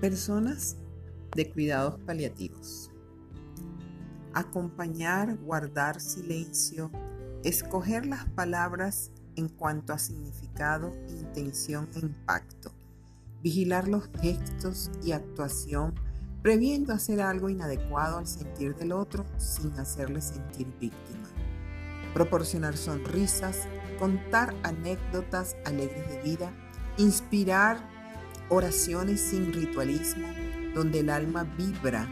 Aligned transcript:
Personas 0.00 0.78
de 1.36 1.50
cuidados 1.50 2.00
paliativos. 2.06 2.90
Acompañar, 4.32 5.36
guardar 5.36 6.00
silencio, 6.00 6.90
escoger 7.44 8.06
las 8.06 8.24
palabras 8.30 9.10
en 9.36 9.50
cuanto 9.50 9.92
a 9.92 9.98
significado, 9.98 10.90
intención 11.08 11.86
e 11.96 11.98
impacto. 11.98 12.72
Vigilar 13.42 13.88
los 13.88 14.08
gestos 14.22 14.90
y 15.04 15.12
actuación, 15.12 15.94
previendo 16.40 16.94
hacer 16.94 17.20
algo 17.20 17.50
inadecuado 17.50 18.16
al 18.16 18.26
sentir 18.26 18.74
del 18.76 18.92
otro 18.92 19.26
sin 19.36 19.70
hacerle 19.72 20.22
sentir 20.22 20.66
víctima. 20.80 21.28
Proporcionar 22.14 22.78
sonrisas, 22.78 23.68
contar 23.98 24.54
anécdotas 24.62 25.56
alegres 25.66 26.08
de 26.08 26.22
vida, 26.22 26.52
inspirar 26.96 27.99
Oraciones 28.52 29.20
sin 29.20 29.52
ritualismo, 29.52 30.26
donde 30.74 30.98
el 30.98 31.10
alma 31.10 31.44
vibra, 31.56 32.08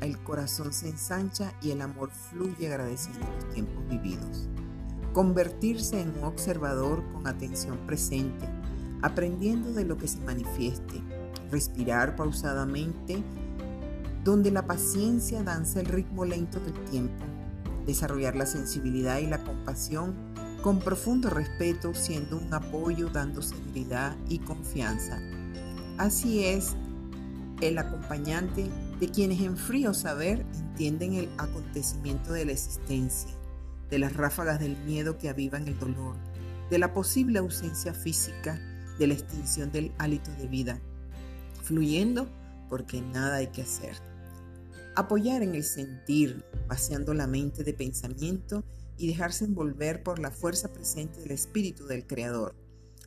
el 0.00 0.18
corazón 0.22 0.72
se 0.72 0.88
ensancha 0.88 1.52
y 1.60 1.70
el 1.70 1.82
amor 1.82 2.10
fluye 2.10 2.66
agradeciendo 2.66 3.26
los 3.36 3.52
tiempos 3.52 3.86
vividos. 3.90 4.48
Convertirse 5.12 6.00
en 6.00 6.16
un 6.16 6.24
observador 6.24 7.04
con 7.12 7.26
atención 7.26 7.76
presente, 7.86 8.48
aprendiendo 9.02 9.74
de 9.74 9.84
lo 9.84 9.98
que 9.98 10.08
se 10.08 10.18
manifieste. 10.20 11.02
Respirar 11.50 12.16
pausadamente, 12.16 13.22
donde 14.24 14.50
la 14.50 14.66
paciencia 14.66 15.42
danza 15.42 15.80
el 15.80 15.86
ritmo 15.86 16.24
lento 16.24 16.58
del 16.58 16.84
tiempo. 16.86 17.22
Desarrollar 17.84 18.34
la 18.34 18.46
sensibilidad 18.46 19.18
y 19.18 19.26
la 19.26 19.44
compasión 19.44 20.14
con 20.62 20.78
profundo 20.78 21.28
respeto, 21.28 21.92
siendo 21.92 22.38
un 22.38 22.54
apoyo, 22.54 23.10
dando 23.10 23.42
seguridad 23.42 24.16
y 24.30 24.38
confianza 24.38 25.20
Así 25.98 26.44
es 26.44 26.74
el 27.60 27.78
acompañante 27.78 28.68
de 28.98 29.08
quienes 29.08 29.40
en 29.40 29.56
frío 29.56 29.94
saber 29.94 30.44
entienden 30.54 31.14
el 31.14 31.28
acontecimiento 31.38 32.32
de 32.32 32.44
la 32.44 32.52
existencia, 32.52 33.30
de 33.90 33.98
las 33.98 34.14
ráfagas 34.14 34.58
del 34.58 34.76
miedo 34.84 35.18
que 35.18 35.28
avivan 35.28 35.68
el 35.68 35.78
dolor, 35.78 36.16
de 36.70 36.78
la 36.78 36.92
posible 36.92 37.38
ausencia 37.38 37.94
física, 37.94 38.58
de 38.98 39.06
la 39.06 39.14
extinción 39.14 39.70
del 39.70 39.92
hálito 39.98 40.30
de 40.32 40.48
vida, 40.48 40.80
fluyendo 41.62 42.28
porque 42.68 43.00
nada 43.00 43.36
hay 43.36 43.48
que 43.48 43.62
hacer. 43.62 43.96
Apoyar 44.96 45.42
en 45.42 45.54
el 45.54 45.64
sentir, 45.64 46.44
vaciando 46.68 47.14
la 47.14 47.26
mente 47.26 47.64
de 47.64 47.74
pensamiento 47.74 48.64
y 48.96 49.06
dejarse 49.06 49.44
envolver 49.44 50.02
por 50.02 50.18
la 50.18 50.30
fuerza 50.30 50.72
presente 50.72 51.20
del 51.20 51.32
espíritu 51.32 51.86
del 51.86 52.06
Creador, 52.06 52.54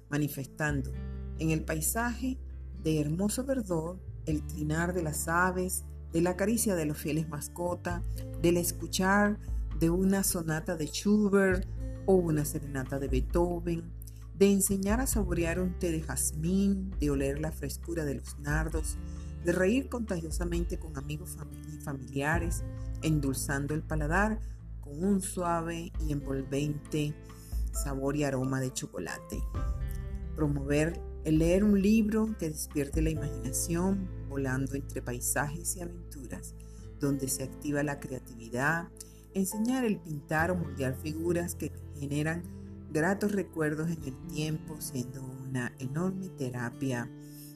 manifestando 0.09 0.91
en 1.39 1.52
el 1.52 1.63
paisaje 1.63 2.38
de 2.86 3.02
hermoso 3.02 3.44
verdor, 3.44 4.00
el 4.28 4.45
trinar 4.45 4.94
de 4.94 5.02
las 5.02 5.28
aves, 5.28 5.83
de 6.14 6.22
la 6.22 6.38
caricia 6.38 6.75
de 6.75 6.86
los 6.86 7.00
fieles 7.00 7.28
mascotas, 7.28 8.03
del 8.44 8.58
escuchar 8.58 9.39
de 9.80 9.89
una 9.89 10.23
sonata 10.23 10.78
de 10.78 10.86
Schubert 10.86 11.67
o 12.06 12.13
una 12.13 12.45
serenata 12.45 13.00
de 13.00 13.08
Beethoven, 13.08 13.91
de 14.38 14.52
enseñar 14.52 15.02
a 15.02 15.08
saborear 15.08 15.59
un 15.59 15.80
té 15.80 15.91
de 15.91 16.03
jazmín, 16.03 16.91
de 17.00 17.09
oler 17.09 17.39
la 17.39 17.52
frescura 17.52 18.06
de 18.06 18.16
los 18.16 18.38
nardos, 18.38 18.97
de 19.44 19.52
reír 19.52 19.89
contagiosamente 19.89 20.78
con 20.78 20.95
amigos 20.95 21.38
y 21.67 21.81
familiares, 21.81 22.63
endulzando 23.02 23.73
el 23.73 23.81
paladar 23.81 24.39
con 24.80 25.03
un 25.03 25.22
suave 25.22 25.91
y 26.00 26.11
envolvente 26.11 27.16
sabor 27.72 28.16
y 28.16 28.25
aroma 28.25 28.61
de 28.61 28.72
chocolate. 28.72 29.41
Promover 30.36 31.14
el 31.26 31.40
leer 31.40 31.64
un 31.64 31.81
libro 31.81 32.36
que 32.38 32.50
despierte 32.50 33.02
la 33.02 33.09
imaginación, 33.09 34.08
volando 34.30 34.76
entre 34.76 35.02
paisajes 35.02 35.75
y 35.75 35.81
aventuras, 35.81 36.53
donde 37.00 37.28
se 37.28 37.44
activa 37.44 37.81
la 37.81 38.00
creatividad, 38.00 38.90
enseñar 39.34 39.84
el 39.84 40.00
pintar 40.00 40.52
o 40.52 40.56
moldear 40.56 40.96
figuras 41.02 41.56
que 41.56 41.72
generan 42.00 42.44
gratos 42.91 43.31
recuerdos 43.31 43.90
en 43.90 44.03
el 44.03 44.28
tiempo, 44.28 44.80
siendo 44.80 45.24
una 45.24 45.74
enorme 45.80 46.30
terapia 46.30 47.09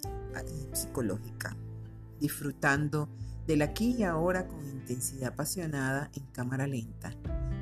eh, 0.04 0.70
psicológica, 0.74 1.56
disfrutando 2.20 3.08
del 3.46 3.62
aquí 3.62 3.96
y 4.00 4.04
ahora 4.04 4.48
con 4.48 4.68
intensidad 4.68 5.34
apasionada 5.34 6.10
en 6.16 6.26
cámara 6.32 6.66
lenta 6.66 7.14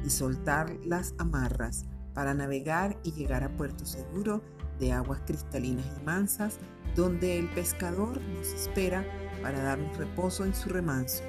y 0.06 0.09
soltar 0.09 0.73
las 0.85 1.13
amarras 1.17 1.85
para 2.17 2.33
navegar 2.33 2.97
y 3.03 3.11
llegar 3.11 3.44
a 3.44 3.55
puerto 3.55 3.85
seguro 3.85 4.41
de 4.79 4.91
aguas 4.91 5.22
cristalinas 5.28 5.85
y 6.01 6.03
mansas, 6.03 6.57
donde 6.95 7.38
el 7.38 7.47
pescador 7.50 8.19
nos 8.19 8.47
espera 8.47 9.05
para 9.44 9.61
darnos 9.61 9.95
reposo 9.97 10.44
en 10.44 10.55
su 10.55 10.69
remanso. 10.69 11.22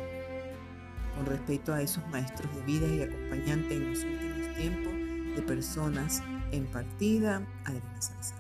Con 1.15 1.26
respecto 1.26 1.75
a 1.75 1.82
esos 1.82 2.09
maestros 2.09 2.49
de 2.56 2.62
vida 2.62 2.87
y 2.87 3.03
acompañantes 3.03 3.72
en 3.72 3.91
los 3.91 4.03
últimos 4.03 4.56
tiempos 4.56 4.94
de 5.37 5.43
personas 5.43 6.22
en 6.53 6.65
partida, 6.69 7.47
Adriana 7.66 8.00
Salazar. 8.00 8.38